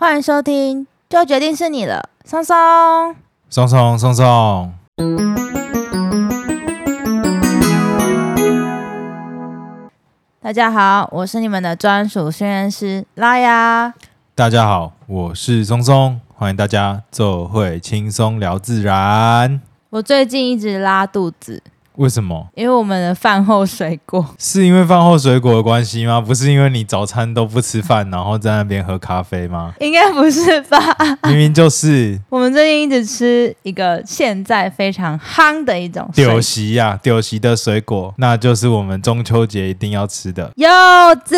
[0.00, 2.54] 欢迎收听，就决定是你了，松松，
[3.50, 4.72] 松松松松。
[10.40, 13.92] 大家好，我是你们的专属训练师拉雅。
[14.36, 19.60] 大家好，我是松松，欢迎大家做会轻松聊自然。
[19.90, 21.60] 我最近一直拉肚子。
[21.98, 22.46] 为什么？
[22.54, 24.24] 因为我们的饭后水果。
[24.38, 26.20] 是因为饭后水果的关系吗？
[26.20, 29.74] 不是因为你早餐都不吃饭，然后在那边喝咖啡吗？
[29.80, 30.78] 应该不是吧？
[31.24, 32.16] 明明就是。
[32.30, 40.68] 我们最近一直吃一个现在非常夯的一种酒席呀，酒席的水果，那就是我们中秋节一定要吃的柚
[41.24, 41.36] 子。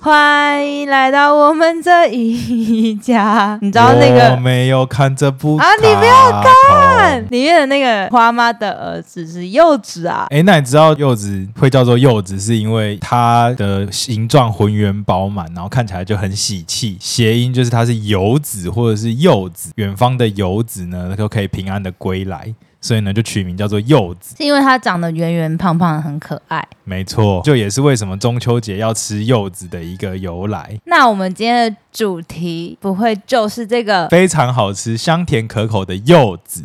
[0.00, 3.58] 欢迎来到我们这一家。
[3.60, 4.30] 你知道那个？
[4.30, 9.49] 我没有看这部啊，你不要看里面的那个花妈的儿子是。
[9.52, 16.96] 柚子啊，哎，那你知道柚子会叫做柚子，是因为它的形状浑圆饱满，然后看起来就很喜气。
[17.00, 26.66] 谐音就是它是游子或者是柚子，远方的游子呢都可以平安的归来，所以呢就取名叫做柚子，是因为它长得圆圆胖胖，很可爱。
[26.84, 30.78] 没错，就也是为什么中秋节要吃柚子的一个由来。
[30.84, 36.64] 那我们今天的主题不会就是这个非常好吃、香甜可口的柚子？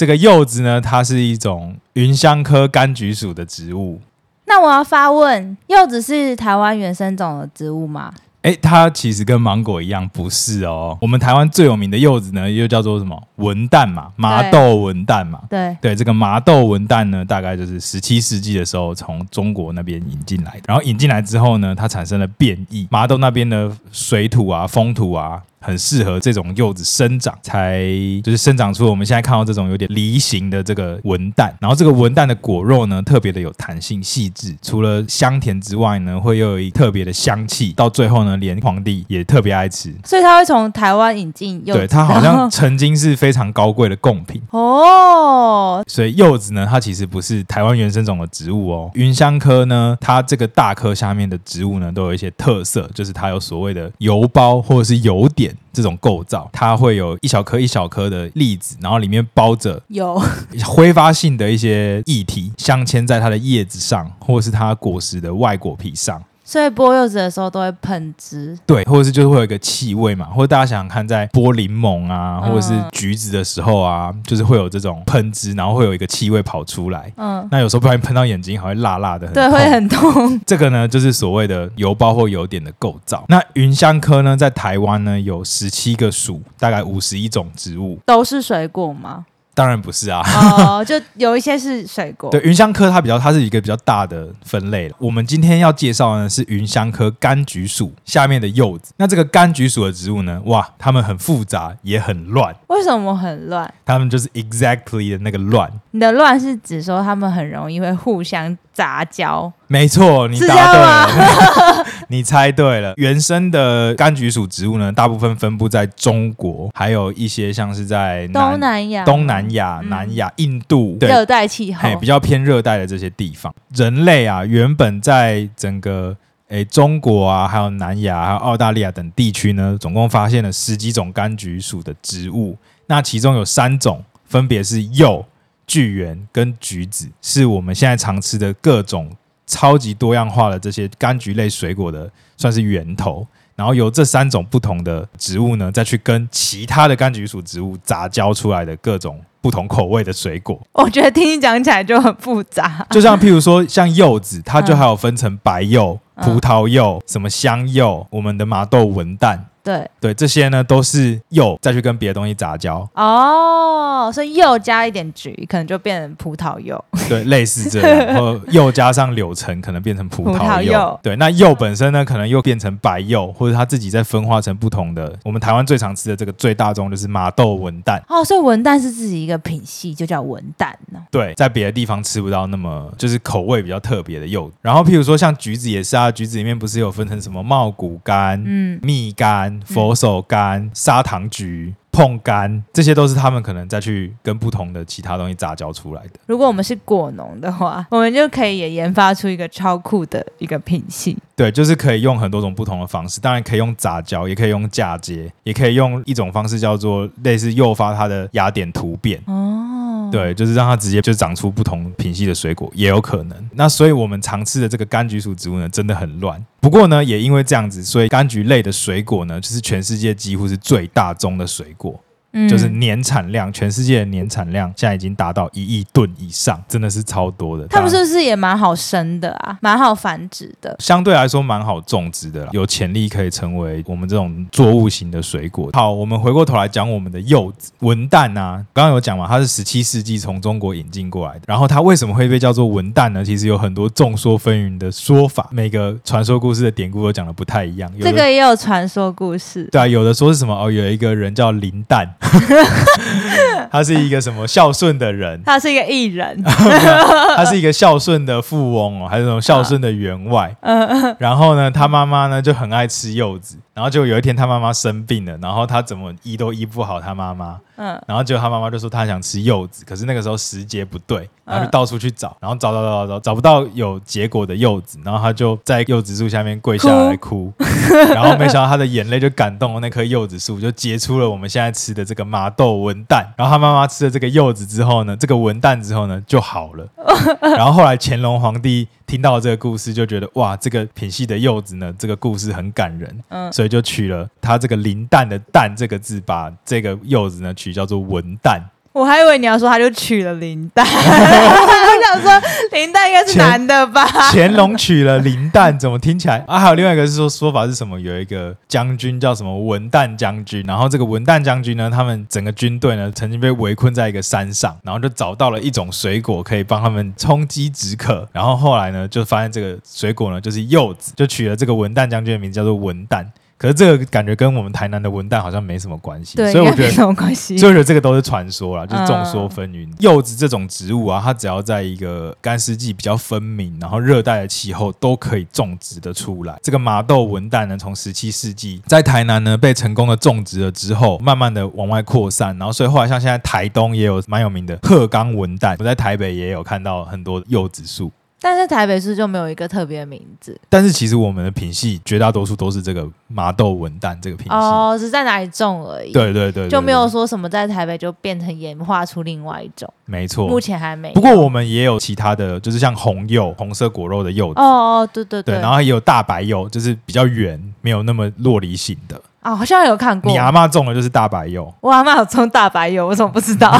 [0.00, 4.00] 这个柚子呢，它是一种芸香科柑橘属的植物。
[4.46, 8.10] 那我要发问，柚子是台湾原生种的植物吗？
[8.40, 10.96] 哎，它其实跟芒果一样，不是哦。
[11.02, 13.22] 我们台湾最有名的柚子呢，又叫做什么？
[13.36, 15.42] 文旦嘛，麻豆文旦嘛。
[15.50, 20.62] 对对，这个麻豆文旦呢，大概就是十七世纪的时候从中国那边引进来的。
[20.68, 25.42] 然后引进来之后呢，它产生了变异，麻豆那边的水土啊、风土啊。
[25.60, 27.84] 很适合这种柚子生长，才
[28.22, 31.52] 就是生长出我们现在看到这种有点梨形的这个文旦。
[31.60, 37.72] 然后这个文旦的果肉呢，特别的有弹性细致，除了香甜之外呢，会又有一特别的香气。
[37.72, 39.94] 到最后呢，连皇帝也特别爱吃。
[40.04, 41.80] 所以他会从台湾引进柚子。
[41.80, 45.84] 对，它好像曾经是非常高贵的贡 品哦。
[45.86, 48.90] 所以柚子呢，它其实不是台湾原生种的植物哦。
[48.94, 55.49] 芸香科呢，它这个大科下面的植物呢，都有一些特色，就是它有所谓的油包或者是油点。
[55.72, 60.20] 这种构造，它会有一小颗一小颗的粒子，然后里面包着有
[60.64, 66.22] 挥发性的一些液体，镶嵌在它的叶子上，或者是它果实的外果皮上。
[66.50, 77.12] 所以剥柚子的时候都会喷汁，对，或者是就是会有一个气味嘛，或者大家想想看，在剥柠檬啊，或者是橘子的时候啊，嗯、就是会有这种喷汁，然后会有一个气味跑出来。
[77.18, 80.40] 嗯，那有时候不小心喷到眼睛，还会辣辣的，对，会很痛。
[80.44, 83.24] 这个呢，就是所谓的油包或油点的构造。
[83.28, 89.24] 那芸香科呢，在台湾呢有十七个属，大概五十一种植物，都是水果吗？
[89.60, 92.30] 当然不是啊，哦，就有一些是水果。
[92.32, 94.96] 对，芸香科它比较，它是一个比较大的分类了。
[94.98, 98.94] 我们今天要介绍的呢是芸香科柑橘属下面的柚子。
[98.96, 102.56] 那这个柑橘属的植物呢，哇，它们很复杂，也很乱。
[102.68, 103.70] 为什么很乱？
[103.84, 105.70] 它们就是 exactly 的那个乱。
[105.92, 109.52] 你的乱是指说他们很容易会互相杂交？
[109.66, 112.92] 没错，你答对了， 你猜对了。
[112.96, 123.52] 原生的柑橘属植物呢，大部分分布在中国，还有一些像是在东南亚、东南亚、南亚、印度，热带气候，比较偏热带的这些地方。
[123.74, 126.16] 人类啊，原本在整个
[126.48, 132.56] 诶中国啊，还有南亚、还有澳大利亚等地区呢，总共发现了十几种柑橘属的植物。
[132.86, 135.24] 那其中有三种，分别是柚、
[135.70, 139.08] 巨源跟橘子，是我们现在常吃的各种。
[139.46, 143.26] 超级多样化的这些柑橘类水果的算是源头，
[143.56, 150.56] 然后由这三种不同的植物呢，再去跟其他的柑橘属植物杂交出来的各种不同口味的水果。
[150.70, 159.36] 我觉得听你讲起来就很复杂，就像譬如说像柚子，它就还有分成白柚、嗯、葡萄柚、什么香柚、我们的麻豆文旦。
[159.62, 166.82] 对对，这些呢都是柚再去跟别的东西杂交哦，所以柚加一点橘，可能就变成葡萄柚。
[167.08, 170.38] 对，类似这样，然后柚加上柳橙，可能变成葡萄柚。
[170.38, 175.14] 葡萄柚对，那柚本身呢，可能又变成白柚，或者它自己再分化成不同的。
[175.24, 178.00] 我们台湾最常吃的这个最大宗就是麻豆文旦。
[178.08, 181.00] 哦，所以文旦是自己一个品系，就叫文旦呢。
[181.10, 184.50] 对，在别的地方吃不到那么就是口味比较特别的柚。
[184.62, 189.49] 然后譬如说像橘子也是啊，橘子里面不是有分成什么茂谷柑、嗯，蜜柑。
[189.64, 196.10] 佛手柑、砂糖橘、碰柑，这些都是他们可能再去跟不同的其他东西杂交出来的。
[196.26, 201.16] 如果我们是果农的话，我们就可以也研发出一个超酷的一个品系。
[201.34, 209.20] 对，就是可以用很多种不同的方式，当然可以用杂交，也可以用嫁接，也可以用一种方式叫做类似诱发它的雅典突变。
[209.26, 209.79] 哦。
[210.10, 213.50] 对，就是让它直接就长出不同品系的水果也有可能。
[213.52, 216.44] 那所以我们常吃的这个柑橘属植物呢，真的很乱。
[216.60, 221.98] 不过呢，也因为这样子，所以柑橘类的水果呢，就是全世界几乎是最大宗的水果。
[222.32, 227.66] 嗯、就是年产量，全世界的年产量现在已经达到一亿吨以上，真的是超多的。
[227.68, 229.58] 他们是不是也蛮好生的啊？
[229.60, 235.70] 蛮好繁殖的，相对来说蛮好种植的啦，有潜力可以成为我们这种作物型的水果。
[235.72, 241.40] 好，我们回过头来讲我们的柚子、文旦啊，刚刚有讲嘛，它是十七世纪从中国引进过来的。
[241.48, 243.24] 然后它为什么会被叫做文旦呢？
[243.24, 247.90] 其实有很多众说纷纭的说法，每个传说故事的典故都讲的不太一样。
[248.00, 252.08] 这个也有传说故事，对啊，有的说是什么哦，有一个人叫林旦。
[253.70, 255.40] 他是一个什么孝顺的人？
[255.46, 260.54] 他是一个艺人， 他是一个孝顺的富翁哦，还是那种孝顺的员外？
[260.60, 267.58] 嗯，然后呢，他妈妈呢就很爱吃柚子，然后就有一天他妈妈生病了，然后他怎么医都医不好他妈妈。
[267.76, 277.64] 嗯，然后结果他妈妈就说他想吃柚子，可是那个时候时节不对，然后就到处去找，然后找找找找找找不到有结果的柚子，然后他就在柚子树下面跪下来哭，哭
[278.12, 283.24] 然后没想到他的眼泪就感动了那棵柚子树，就结出了我们现在吃的这个麻豆文旦。
[283.38, 286.86] 然后他妈妈吃了这个柚子之后呢，这个文旦之后呢就好了。
[287.40, 298.60] 然后后来乾隆皇帝听到这个故事，就觉得哇，这个品系的柚子呢，这个故事很感人，嗯，所以就取了它这个林蛋的蛋这个字，把这个柚子呢取叫做文旦。
[298.92, 304.04] 我还以为你要说他就娶了林丹， 我想说林丹应该是男的吧？
[304.32, 306.58] 乾隆娶了林丹，怎么听起来啊？
[306.58, 308.00] 还有另外一个是说说法是什么？
[308.00, 323.24] 有一个将军叫什么文旦将军，然后这个文旦将军呢，他们整个军队呢曾经被围困在一个山上，然后就找到了一种水果可以帮他们充饥止渴，然后后来呢就发现这个水果呢就是柚子，就取了这个文旦将军的名字叫做文旦。
[323.60, 327.58] 可是这个感觉跟我们台南的文旦好像没什么关系，所以我觉得没什么关系。
[327.58, 329.86] 所以我觉得这个都是传说啦，就是众说纷纭。
[329.86, 336.58] 嗯、柚子这种植物啊，它只要在一个干湿季比较分明，然后热带的气候都可以种植的出来。
[336.62, 348.10] 这个麻豆文旦呢，从十七世纪在台南呢被成功的种植了之后，慢慢的往外扩散，然后所以后来像现在台东也有蛮有名的鹤冈文旦，我在台北也有看到很多柚子树。
[348.40, 350.58] 但是台北市就没有一个特别的名字。
[350.68, 356.12] 但是其实我们的品系绝大多数都是这个麻豆文旦这个品系哦，是在哪里种而已。
[356.12, 359.92] 对对对，就没有说什么在台北就变成演化出另外一种。
[360.06, 361.12] 没错，目前还没。
[361.12, 364.60] 不过我们也有其他的，就是像红柚、红色果肉的柚子。
[364.60, 369.20] 哦哦，对对对，对，然后也有大白柚，就是比较圆，没有那么落梨型的。
[369.42, 370.30] 哦，好像有看过。
[370.30, 371.72] 你阿妈种的就是大白柚。
[371.80, 373.70] 我阿妈有种大白柚，我怎么不知道？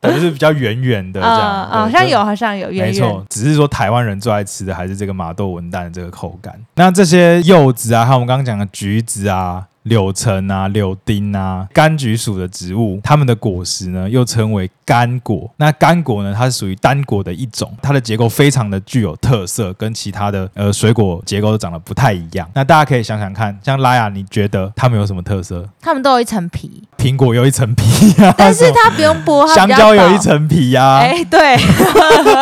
[0.08, 2.94] 就是比较圆圆的这样，好像有，好像有，圆圆。
[2.94, 6.58] 没错，只是说台湾人最爱吃的还是这个麻豆文旦的这个口感。
[6.76, 9.66] 那这些柚子啊，还有我们刚刚讲的橘子啊。
[9.84, 15.50] 柳橙啊、柳丁啊，柑橘属的植物，它们的果实呢又称为干果。
[15.56, 22.48] 那干果呢，它是属于单果的一种，它的结构非常的具有特色，跟其他的呃水果结构都长得不太一样。
[22.54, 25.66] 那大家可以想想看，像拉雅，你觉得它们有什么特色？
[25.80, 30.98] 它们都有一层皮，苹果有一层皮啊，但是它不用剥，香蕉有一层皮呀。
[30.98, 31.56] 哎，对，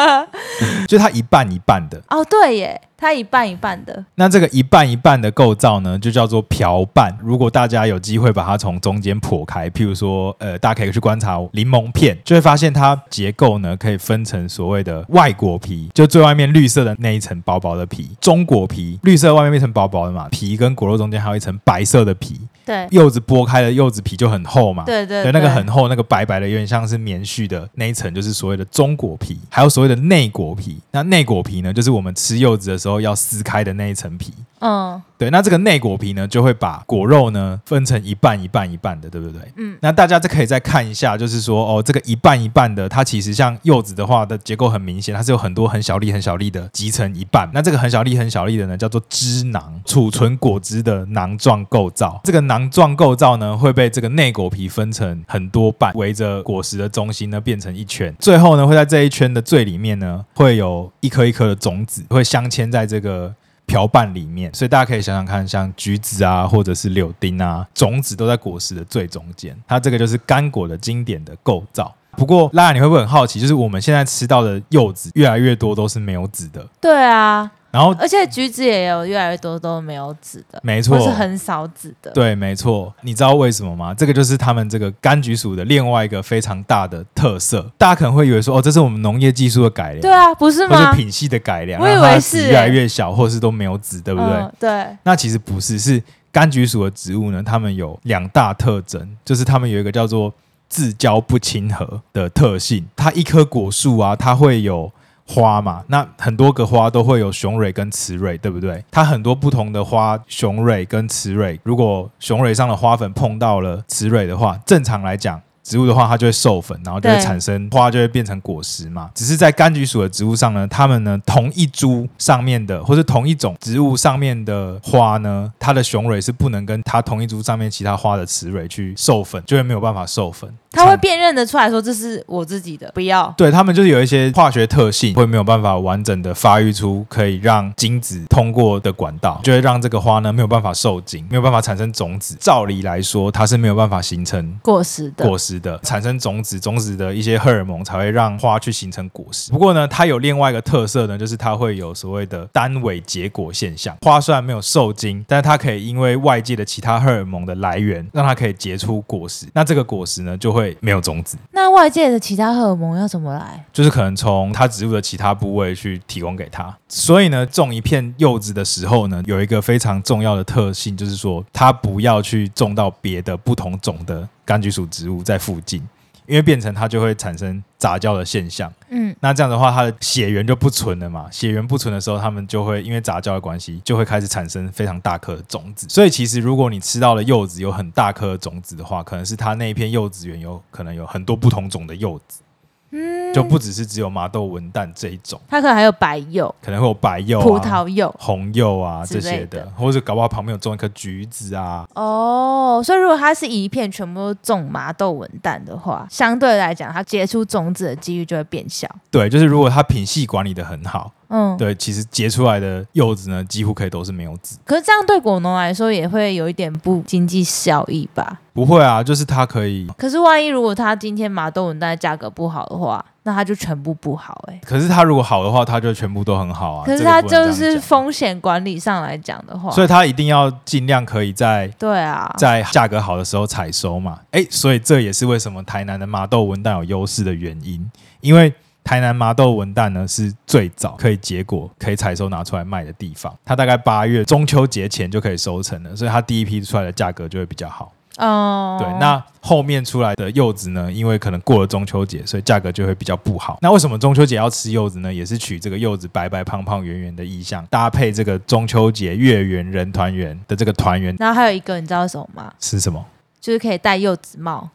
[0.88, 2.02] 就它一半一半的。
[2.08, 2.81] 哦，对耶。
[3.00, 7.17] 它一半一半的，那这个一半一半的构造呢，就叫做瓢瓣。
[7.23, 22.40] 如果大家有机会把它从中间剖开，譬如说，呃，大家可以去观察柠檬片，就会发现它结构呢可以分成所谓的外果皮，就最外面绿色的那一层薄薄的皮；中果皮，绿色外面那层薄薄的嘛，皮跟果肉中间还有一层白色的皮。
[22.69, 24.85] 对，柚子剥开了，柚子皮就很厚嘛。
[24.85, 30.77] 对对，对，那个很厚，那个白白的，有点像是棉絮的那一层，就是所谓的中果皮，还有所谓的内果皮。
[30.91, 34.35] 那内果皮呢，就是我们吃柚子的时候要撕开的那一层皮。
[34.61, 35.03] 嗯。
[35.19, 39.41] 对，那这个内果皮呢，就会把果肉呢分成一半一半一半的，对不对？
[39.57, 47.50] 嗯，那大家这可以再看一下，就是说哦，这个一半一半的，它其实像柚子的话的结构很明显，它是有很多很小粒很小粒的集成一半。
[47.53, 52.21] 那这个很小粒很小粒的呢，叫做汁囊，储存果汁的囊状构造。
[52.23, 63.35] 这个囊状构造呢，会被这个内果皮分成很多半，围着果实的中心呢变成一圈，最后呢会在这一圈的最里面呢，会有一颗一颗的种子，会镶嵌在这个。
[63.69, 69.57] 瓢瓣里面，所以大家可以想想看，像橘子啊，或者是柳丁啊，种子都在果实的最中间。
[69.69, 71.95] 它这个就是干果的经典的构造。
[72.17, 73.39] 不过，拉雅，你会不会很好奇？
[73.39, 76.67] 就是我们现在吃到的柚子，越来越多都是没有籽的。
[76.81, 77.49] 对啊。
[77.71, 82.11] 然后，而且橘子也有越来越多都没有籽的，没错，是很少籽的。
[82.13, 82.93] 对，没错。
[83.03, 83.93] 你知道为什么吗？
[83.93, 87.71] 这个就是他们这个柑橘属的另外一个非常大的特色。
[87.77, 90.95] 大家可能会以为说，哦，这是我们农业技术的改良，对啊，不是吗？
[90.95, 94.31] 品系的改良，我以为是越来越小，或是都没有籽，对不对？
[94.31, 94.97] 嗯，对。
[95.03, 100.33] 那其实不是，是柑橘属的植物呢，它们有两大特征，就是它们有一个叫做
[100.71, 102.87] 自交不亲和的特性。
[102.97, 104.91] 它一棵果树啊，它会有
[105.28, 108.82] 花嘛，那很多个花都会有雄蕊跟雌蕊，对不对？
[108.90, 115.40] 它很多不同的花雄蕊跟雌蕊，如果雄蕊上的花粉碰到了雌蕊的话，正常来讲。
[115.64, 119.11] 植物的话，它就会授粉，然后就会产生花，就会变成果实嘛。
[119.14, 130.50] 只是在柑橘属的植物上呢，它们呢同一株上面的，或是同一种植物上面的花呢，它的雄蕊是不能跟它同一株上面其他花的雌蕊去授粉，就会没有办法授粉。
[130.78, 133.32] 它会辨认的出来说，这是我自己的，不要。
[133.37, 142.37] 对，他们就是有一些化学特性，会没有办法完整的发育出可以让精子通过的管道，就会让这个花呢没有办法受精，没有办法产生种子。
[142.38, 145.26] 照理来说，它是没有办法形成果实的。
[145.26, 149.50] 果实的产生种子，种子的一些荷尔蒙才会让花去形成果实。
[149.50, 153.97] 不过呢，它有另外一个特色呢，就是它会有所谓的单尾结果现象。
[154.02, 159.47] 花虽然没有受精，但是它可以因为外界的其他荷尔蒙的来源，让它可以结出果实。
[159.54, 163.65] 那这个果实呢，就会会没有种子，那外界的其他荷尔蒙要怎么来？
[163.73, 166.75] 就是可能从它植物的其他部位去提供给它。
[166.89, 175.83] 所以呢，种一片柚子的时候呢，有一个非常重要的特性，就是说它不要去种到别的不同种的柑橘属植物在附近。
[176.28, 181.26] 因为变成它就会产生杂交的现象，嗯，那这样的话，它的血缘就不纯了嘛。
[181.30, 185.87] 血缘不纯的时候，它们就会因为杂交的关系，就会开始产生非常大颗的种子。
[185.88, 192.42] 所以其实如果你吃到的柚子有很大颗的种子的话，可能是它那一片柚子园有可能有很多不同种的柚子。
[192.90, 201.87] 嗯，就不只是只有麻豆文旦这一种，它可能还有白柚，可能会有白柚、啊、葡萄柚、红柚啊这些的，或者搞不好旁边有种一颗橘子啊。
[201.95, 208.88] 哦，所以如果它是一片全部都种麻豆文旦的话，相对来讲，它结出种子的几率就会变小。
[209.11, 211.12] 对，就是如果它品系管理的很好。
[211.28, 214.58] 嗯，对，其实结出来的柚子呢，几乎可以都是没有籽。
[214.64, 218.40] 可是这样对果农来说也会有一点不经济效益吧？
[218.54, 219.87] 不会啊，就是它可以。
[219.97, 224.61] 可是万一如果它今天麻豆文旦的价格不好的话，那它就全部不好哎、欸。
[224.64, 226.85] 可是它如果好的话，它就全部都很好啊。
[226.85, 234.18] 可是它就是风险管理上来讲的话，所以它一定要尽量可以在对啊，在价格好的时候采收嘛。
[234.30, 237.88] 哎，所以这也是为什么台南的麻豆文旦有优势的原因，
[238.23, 238.52] 因为。
[238.88, 243.30] 台南麻豆文旦呢，是最早可以结果、可以采收拿出来卖的地方。
[243.45, 247.92] 它大概八月中秋节前就可以收成了，所以它第一批出来的价格就会比较好。
[248.16, 253.59] 哦，对，那后面出来的柚子呢，因为可能过了中秋节，所以价格就会比较不好。
[253.61, 255.12] 那为什么中秋节要吃柚子呢？
[255.12, 261.14] 也是取这个柚子白白胖胖圆圆的意象，搭配这个中秋节月圆人团圆的这个团圆。
[261.18, 262.50] 然后还有一个，你知道是什么吗？
[262.59, 263.04] 是什么？
[263.40, 264.68] 就是可以戴柚子帽，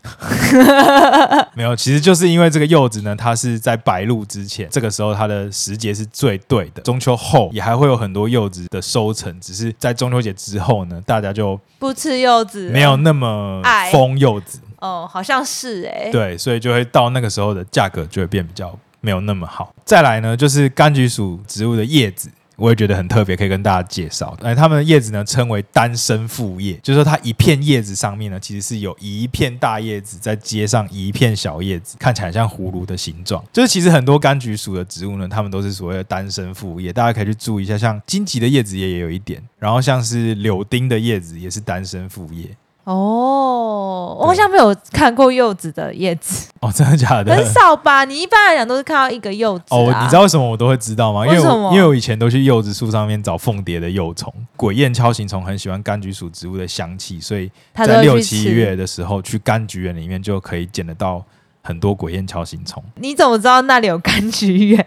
[1.53, 6.81] 没有，其实就是因为这个柚子呢，它是在白露之前，这个时候它的时节是最对的。
[6.81, 14.59] 中秋后也还会有很多柚子的收成，只是在中秋节之后呢，大家就不吃柚子，没有那么疯柚子。
[14.79, 19.73] 哦，好像是哎、欸，对，所以就会到那个时候的价格就会变比较没有那么好。
[19.85, 22.29] 再来呢，就是柑橘属植物的叶子。
[22.55, 24.37] 我也觉得很特别，可以跟大家介绍。
[24.41, 33.43] 哎，它们的叶子呢，称为单身复叶，就是说它一片叶子上面呢，其实是有一片大叶子再接上一片小叶子，看起来像葫芦的形状。
[33.51, 42.55] 就是其实很多柑橘属的植物呢，它们都是所谓的单身复叶，大家可以去注意一下，像荆棘的叶子也有一点，然后像是柳丁的叶子也是单身复叶。
[42.85, 47.33] 哦，我好像没有看过柚子的叶子哦，真的假的？
[47.33, 48.03] 很少吧？
[48.03, 49.97] 你一般来讲都是看到一个柚子、啊、哦。
[50.01, 51.25] 你知道为什么我都会知道吗？
[51.25, 51.71] 因为为什么？
[51.73, 54.33] 因为我以前都去柚子树上面找凤蝶的幼虫。
[54.57, 61.23] 鬼燕锹形虫很喜欢柑橘属植物的香气，所以在六七月的时候去柑橘园里面就可以捡得到
[61.61, 62.83] 很多鬼燕锹形虫。
[62.95, 64.85] 你怎么知道那里有柑橘园？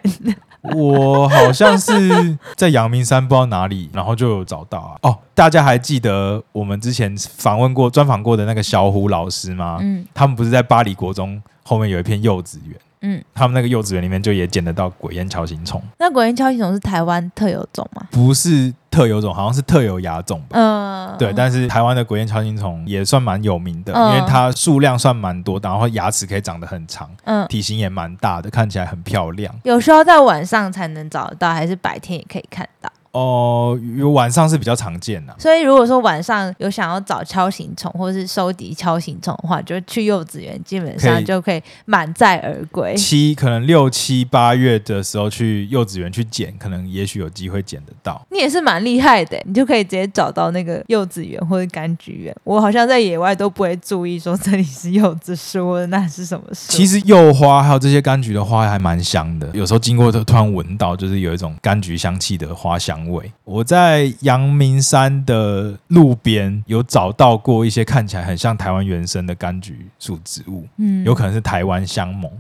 [0.75, 4.97] 我好像是在阳明山不知道哪里，然后就有找到啊。
[5.03, 9.79] 哦，大家还记得我们之前访问过、专访过的那个小虎老师吗？
[9.81, 12.77] 嗯，他们不是在巴黎国中后面有一片柚子园。
[13.07, 15.81] 嗯，他们那个幼稚园里面就也捡得到鬼烟锹形虫。
[15.99, 18.07] 那鬼烟锹形虫是台湾特有种吗？
[18.11, 20.59] 不是特有种，好像是特有亚种吧。
[20.59, 21.33] 嗯，对。
[21.33, 29.55] 但是台湾的鬼烟锹形虫也算蛮有名的，嗯、因为它数量算蛮多，然后牙齿可以长得很长，嗯，体型也蛮大的，看起来很漂亮。
[29.63, 32.91] 有需要在晚上才能找得到，还是白天也可以看到？
[33.17, 42.95] 哦，有晚上是比较常见的，所以如果说晚上有想要找锹形虫或是收集锹形虫的话，就去幼稚园，基本上就可以满载而归。
[42.95, 48.21] 七可能六七八月的时候去幼稚园去捡，可能也许有机会捡得到。
[48.31, 52.37] 你也是蛮厉害的，你就可以直接找到那个柚子园或者柑橘园。
[52.45, 56.71] 我好像在野外都不会注意说这里是柚子树或者那是什么树。
[56.71, 63.06] 其实柚花还有这些柑橘的花还蛮香的，有时候经过都突然闻到，就是有一种柑橘香气的花香。
[63.45, 72.31] 我在阳明山的路边有找到过一些看起来很像台湾原生的柑橘树植物，嗯，有可能是台湾香檬。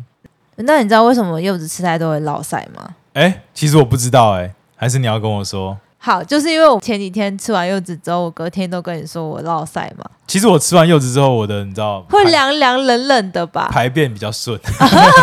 [0.56, 2.94] 那你知道为什么柚子吃太多会落晒吗？
[3.12, 5.76] 哎、欸，其实我不知道、欸，哎，还是你要跟我说。
[6.06, 10.04] 好，就是因为我前几天吃完柚子之后，我隔天都跟你说我落腮嘛。
[10.28, 13.68] 其实我吃完柚子之后，我的你知道会凉凉冷冷的吧？
[13.72, 14.56] 排便比较顺，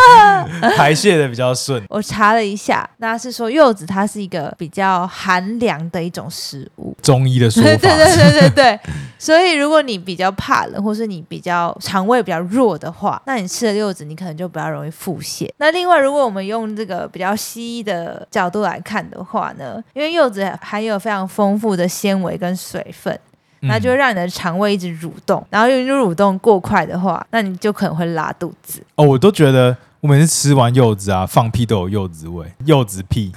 [0.76, 1.82] 排泄的比较顺。
[1.88, 7.70] 我查了一下，那是说柚子它是一个比较寒凉的一种食物，中医的说法。
[7.76, 8.80] 对对对对对对。
[9.18, 15.50] 所以如果你比较怕冷，或是你比较肠胃比较弱的话，那你吃了柚子，你可能就比较容易腹泻。
[15.60, 20.42] 那另外，如果我们用这个比较西医的角度来看的话呢，因为柚子
[20.74, 23.20] 含有非常丰富的纤维跟水分。
[23.66, 28.84] 那就会让你的肠胃一直蠕动，然后因为蠕动过快的话，那你就可能会拉肚子。
[28.96, 33.32] 哦，我都觉得我每次吃完柚子啊，放屁都有柚子味， 柚子屁，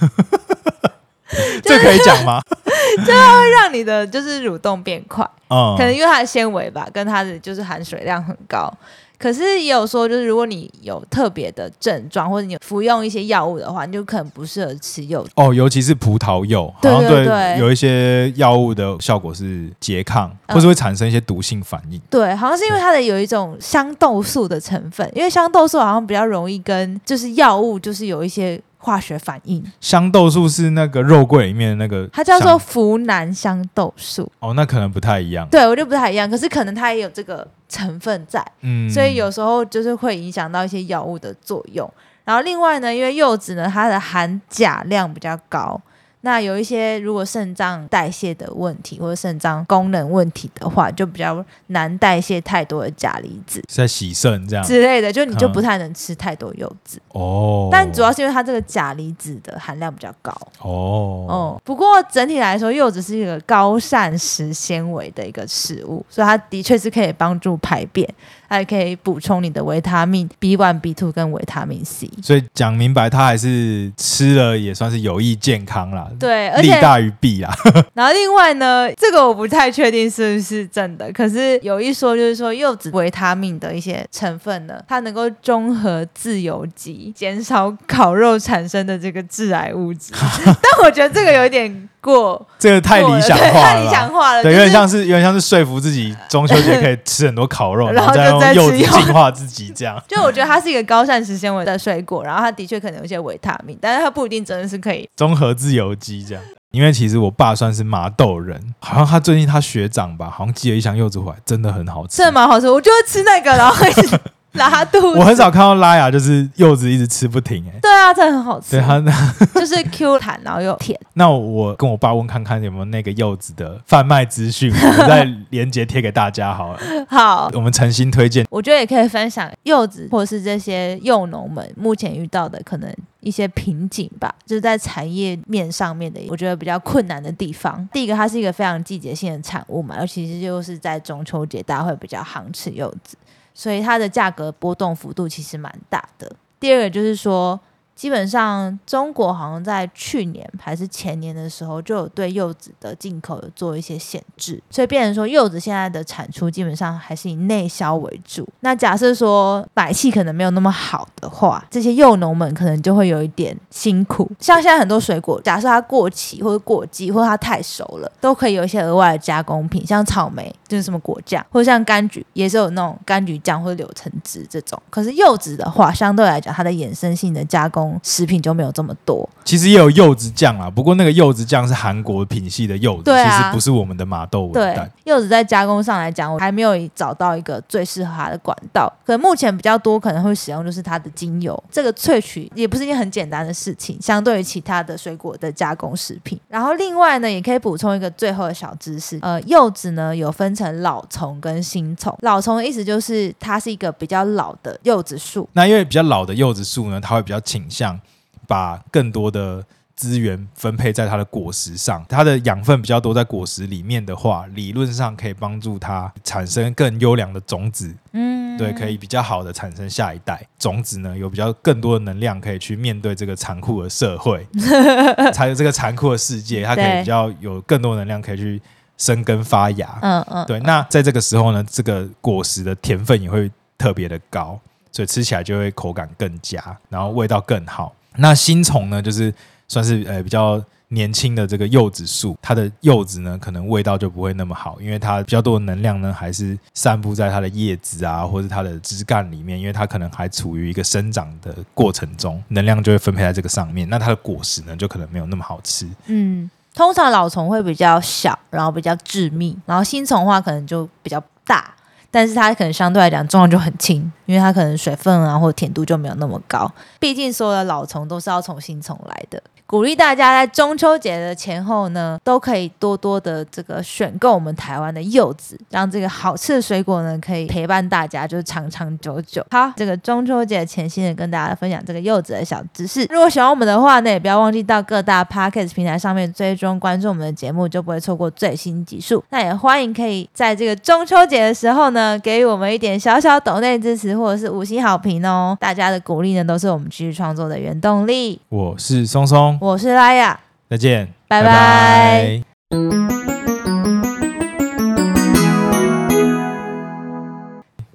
[1.63, 2.41] 这可以讲吗？
[3.07, 8.69] 这会让你的就是蠕动变快，嗯，可能因为它的纤维吧，跟它的就是含水量很高。
[9.19, 15.31] 可是也有说，就是如果你有特别的症状，或者你服用一些药物的话，你就可能不适合吃柚子。
[15.37, 21.99] 哦，尤其是葡萄柚，对对对，好像对有一些药物的效果是拮抗，或是会产生一些毒性反应。
[21.99, 28.61] 嗯、对，好像是因为它的有一种香豆素的成分，因为香豆素好像比较容易跟就是药物就是有一些。
[28.87, 34.31] 化学反应，香豆素是那个肉桂里面的那个，它叫做呋喃香豆素。
[34.39, 35.45] 哦，那可能不太一样。
[35.51, 41.93] 对，我就不太一样，可是可能它也有这个成分在，嗯，所以有时候就是会影响到一些药物的作用。
[42.25, 45.81] 然后另外呢，因为柚子呢，它的含钾量比较高。
[46.27, 57.69] 那有一些如果肾脏代谢的问题或者肾脏功能问题的话，就比较难代谢太多的钾离子，是在洗肾这样之类的，就你就不太能吃太多柚子哦。
[57.71, 61.27] 但主要是因为它这个钾离子的含量比较高哦。
[61.29, 68.13] 哦，不过整体来说，柚子是一个高膳食纤维的一个食物，所以它的确是可以帮助排便。
[68.49, 76.09] 还可以补充你的维他命 B one、B two 跟维他命 C，所以讲明白，它还是吃了也算是有益健康啦。
[76.19, 77.55] 对，利大于弊啦。
[77.95, 90.13] 然后另外呢，这个我不太确定是不是真的，可是有一说就是说柚子维他命的一些成分呢，它能够中和自由基，减少烤肉产生的这个致癌物质。
[90.45, 91.89] 但我觉得这个有点。
[92.07, 100.01] 过这个太理想化了，太理想化了，对，有点像是有点像是说服自己中秋节可以吃很多烤肉， 然后再用柚子净化自己这样。
[100.07, 106.43] 就我觉得它是一个高膳食纤维的水果，然后它的确可能有一些维他命，但是它不一定真的是可以综合自由基这样。
[106.71, 113.75] 因为其实我爸算是麻豆人，好像他最近他学长吧，好像寄了一箱柚子回来，真的很好吃，真的蛮好吃，我就会吃那个，然后。
[114.57, 117.81] 拉肚子，我很少看到拉雅就是柚子一直吃不停哎、欸。
[117.81, 118.73] 对啊，真的很好吃。
[118.73, 119.01] 对它
[119.61, 120.99] 就是 Q 弹，然后又甜。
[121.15, 126.81] 那我跟我爸问看看有没有那个柚子的贩卖资讯，我再连接贴给大家好了。
[127.09, 128.47] 好，我们诚心推荐。
[128.51, 137.89] 我觉得也可以分享柚子，或是这些柚农们目前遇到的可能一些瓶颈吧，就是在产业面上面的，我觉得比较困难的地方。
[137.93, 143.17] 第一个，它是一个非常季节性的产物嘛，尤其是就是在中秋节，大家会比较夯吃柚子。
[143.57, 146.31] 所以它的价格波动幅度其实蛮大的。
[146.61, 147.59] 第二个就是说，
[147.97, 158.47] 基本上，中国好像在去年还是前年的时候，就有对柚子的进口有做一些限制，所以变成说，柚子现在的产出基本上还是以内销为主。
[158.61, 164.31] 那假设说买气可能没有那么好的话，这些柚农们可能就会有一点辛苦。
[164.39, 174.79] 像现在很多水果，假设它过期或者过季，或者它太熟了，都可以有一些额外的加工品，像草莓就是什么果酱，或者像柑橘也是有那种柑橘酱或者柳橙汁这种。
[174.91, 184.75] 可是柚子的话，相对来讲，它的衍生性的加工食品就没有这么多，其实也有柚子酱啊，不过那个柚子酱是韩国品系的柚子，对啊，其实不是我们的马豆文旦。
[184.75, 188.93] 对，柚子在加工上来讲，我还没有找到一个最适合它的管道。
[189.05, 196.39] 可能目前比较多可能会使用就是它的精油，这个萃取也不是一件很简单的事情，相对于其他的水果的加工食品。
[196.49, 202.17] 然后另外呢，也可以补充一个最后的小知识，呃，柚子呢有分成老虫跟新虫。
[202.23, 205.49] 老虫的意思就是它是一个比较老的柚子树。
[205.53, 208.01] 那因为比较老的柚子树呢，它会比较倾向。
[208.49, 209.65] 把更多的
[209.97, 217.93] 资源分配在它的果实上，它的养分比较多在果实里面的话，理论上可以帮助它产生更优良的种子。
[218.13, 224.47] 嗯，对，可以比较好的产生下一代种子呢，有比较更多的能量可以去面对这个残酷的社会，
[225.35, 228.63] 才有这个残酷的世界，它可以比较有更多能量可以去
[228.97, 229.99] 生根发芽。
[230.03, 230.61] 嗯嗯，对。
[230.61, 234.61] 那在这个时候呢，这个果实的甜分也会特别的高，
[234.97, 237.95] 所以吃起来就会口感更佳，然后味道更好。
[238.17, 239.31] 那新丛呢，就是
[239.69, 255.87] 算是呃比较年轻的这个柚子树，它的柚子呢可能味道就不会那么好，因为它比较多的能量呢还是散布在它的叶子啊或者它的枝干里面，因为它可能还处于一个生长的过程中，能量就会分配在这个上面，那它的果实呢就可能没有那么好吃。
[256.07, 261.75] 嗯，通常老虫会比较小，然后比较致密，然后新虫的话可能就比较大。
[262.09, 266.71] 但是它可能相对来讲重量就很轻，因为它可能水分啊或甜度就没有那么高。
[267.01, 269.43] 毕竟所有的老虫都是要从新虫来的。
[269.69, 279.45] 鼓励大家在中秋节的前后呢，都可以多多的这个选购我们台湾的柚子，让这个好吃的水果呢可以陪伴大家，就是长长久久。
[279.51, 283.05] 好，这个中秋节前夕呢，跟大家分享这个柚子的小知识。
[283.11, 289.25] 如果喜欢我们的话呢，也不要忘记到各大 Podcast 平台上面追踪关注我们的节目，就不会错过最新集数。
[289.31, 295.57] 那也欢迎可以在这个中秋节的时候呢，给予我们一点小小抖内支持持，或者是五星好评哦。
[295.61, 298.41] 大家的鼓励呢，都是我们继续创作的原动力。
[298.49, 299.59] 我是松松。
[299.61, 302.43] 我是拉雅，再见，拜拜。
[302.69, 303.16] 拜拜。